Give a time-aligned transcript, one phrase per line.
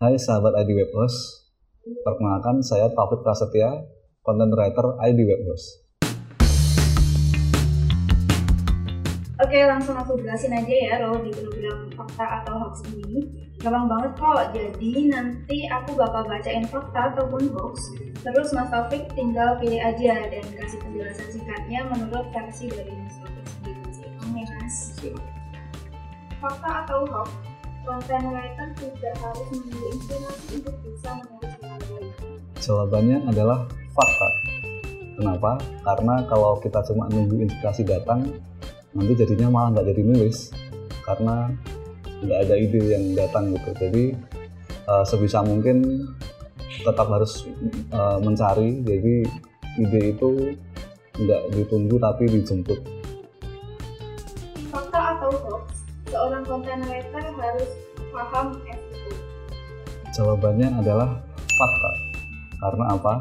[0.00, 1.44] Hai sahabat ID Web Host,
[1.84, 3.84] perkenalkan saya Taufik Prasetya,
[4.24, 5.84] content writer ID Web Host.
[9.44, 13.28] Oke, langsung aku jelasin aja ya Ro di program fakta atau hoax ini.
[13.60, 17.92] Gampang banget kok, jadi nanti aku bakal bacain fakta ataupun hoax,
[18.24, 23.44] terus Mas Taufik tinggal pilih aja dan kasih penjelasan singkatnya menurut versi dari Mas Taufik
[23.52, 24.08] sendiri.
[24.16, 24.76] Oke Mas.
[26.40, 27.49] Fakta atau hoax,
[27.86, 32.12] content writer tidak harus menunggu inspirasi untuk bisa menulis dengan baik.
[32.60, 33.58] Jawabannya adalah
[33.92, 34.28] fakta.
[35.20, 35.52] Kenapa?
[35.84, 38.24] Karena kalau kita cuma nunggu inspirasi datang,
[38.90, 40.50] nanti jadinya malah nggak jadi nulis
[41.06, 41.54] karena
[42.20, 44.04] nggak ada ide yang datang gitu jadi
[44.90, 46.04] uh, sebisa mungkin
[46.82, 47.46] tetap harus
[47.94, 49.14] uh, mencari jadi
[49.78, 50.58] ide itu
[51.16, 52.80] nggak ditunggu tapi dijemput
[54.74, 57.70] fakta atau hoax seorang content writer harus
[58.10, 59.12] paham SEO
[60.12, 61.08] jawabannya adalah
[61.46, 61.90] fakta
[62.60, 63.14] karena apa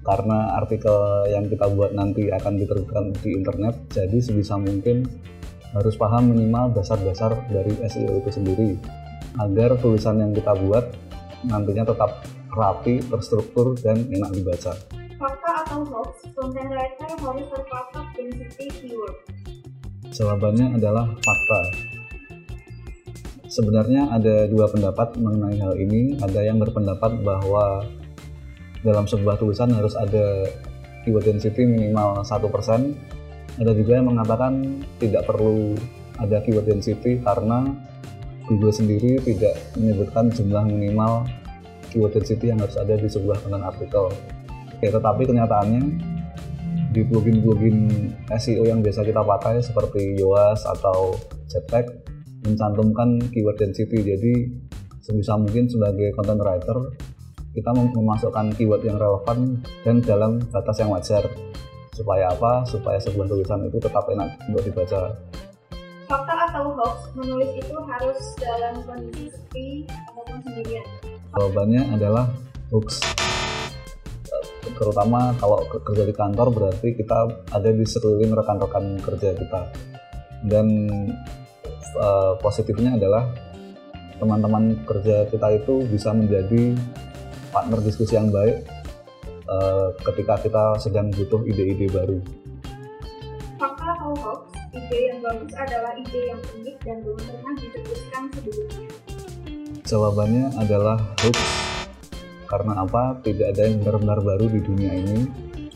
[0.00, 0.96] karena artikel
[1.28, 5.08] yang kita buat nanti akan diterbitkan di internet jadi sebisa mungkin
[5.76, 8.70] harus paham minimal dasar-dasar dari SEO itu sendiri
[9.38, 10.90] agar tulisan yang kita buat
[11.46, 14.74] nantinya tetap rapi, terstruktur, dan enak dibaca.
[15.20, 19.16] Fakta atau hoax, content writer harus terpatok density keyword.
[20.10, 21.60] Jawabannya adalah fakta.
[23.50, 26.18] Sebenarnya ada dua pendapat mengenai hal ini.
[26.18, 27.86] Ada yang berpendapat bahwa
[28.82, 30.46] dalam sebuah tulisan harus ada
[31.06, 32.98] keyword density minimal satu persen.
[33.58, 35.74] Ada juga yang mengatakan tidak perlu
[36.18, 37.70] ada keyword density karena
[38.50, 41.26] Google sendiri tidak menyebutkan jumlah minimal
[41.90, 44.10] keyword density yang harus ada di sebuah konten artikel.
[44.74, 45.82] Oke, tetapi kenyataannya
[46.90, 47.76] di plugin-plugin
[48.34, 51.14] SEO yang biasa kita pakai seperti Yoast atau
[51.46, 51.86] Jetpack
[52.42, 54.02] mencantumkan keyword density.
[54.02, 54.34] Jadi
[54.98, 56.78] sebisa mungkin sebagai content writer
[57.54, 61.26] kita memasukkan keyword yang relevan dan dalam batas yang wajar.
[61.94, 62.62] Supaya apa?
[62.66, 65.14] Supaya sebuah tulisan itu tetap enak untuk dibaca.
[66.10, 70.86] Fakta atau hoax menulis itu harus dalam kondisi sepi ataupun sendirian?
[71.38, 72.26] Jawabannya adalah
[72.74, 72.98] hoax
[74.80, 79.68] terutama kalau kerja di kantor berarti kita ada di sekeliling rekan-rekan kerja kita
[80.48, 80.88] dan
[82.00, 83.28] uh, positifnya adalah
[84.16, 86.72] teman-teman kerja kita itu bisa menjadi
[87.52, 88.64] partner diskusi yang baik
[89.52, 92.16] uh, ketika kita sedang butuh ide-ide baru.
[93.60, 98.88] Fakta atau hoax, ide yang bagus adalah ide yang unik dan belum pernah disebutkan sebelumnya.
[99.84, 101.69] Jawabannya adalah hoax.
[102.50, 103.22] Karena apa?
[103.22, 105.22] Tidak ada yang benar-benar baru di dunia ini.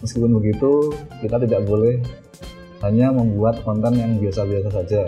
[0.02, 0.90] Meskipun begitu,
[1.22, 2.02] kita tidak boleh
[2.82, 5.06] hanya membuat konten yang biasa-biasa saja.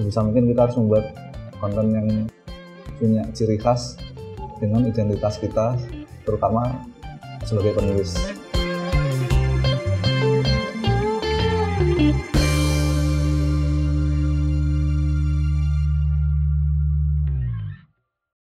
[0.00, 1.12] Sebisa mungkin kita harus membuat
[1.60, 2.08] konten yang
[2.96, 4.00] punya ciri khas
[4.58, 5.76] dengan identitas kita
[6.24, 6.88] terutama
[7.44, 8.16] sebagai penulis.